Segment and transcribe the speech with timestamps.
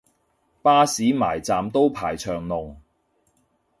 [0.63, 2.75] 巴士埋站都排長龍